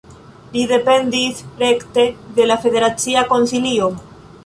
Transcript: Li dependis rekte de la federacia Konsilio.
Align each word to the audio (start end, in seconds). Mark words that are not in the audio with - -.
Li 0.55 0.63
dependis 0.71 1.43
rekte 1.61 2.07
de 2.41 2.51
la 2.53 2.61
federacia 2.67 3.27
Konsilio. 3.33 3.97